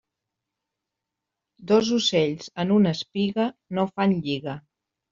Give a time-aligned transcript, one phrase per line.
[1.73, 3.49] Dos ocells en una espiga
[3.81, 4.61] no fan lliga.